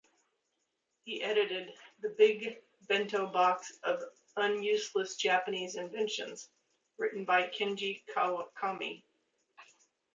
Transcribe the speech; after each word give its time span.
He 1.05 1.21
edited 1.21 1.75
"The 1.99 2.09
Big 2.09 2.63
Bento 2.87 3.27
Box 3.27 3.77
of 3.83 4.01
Unuseless 4.35 5.15
Japanese 5.15 5.75
Inventions", 5.75 6.49
written 6.97 7.23
by 7.23 7.43
Kenji 7.49 8.01
Kawakami. 8.07 9.03